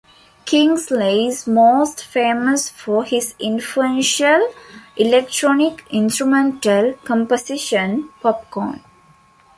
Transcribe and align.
Kingsley 0.45 1.27
is 1.27 1.45
most 1.45 2.03
famous 2.03 2.69
for 2.69 3.03
his 3.03 3.35
influential 3.39 4.51
electronic 4.97 5.85
instrumental 5.91 6.93
composition 7.03 8.09
"Popcorn". 8.19 8.83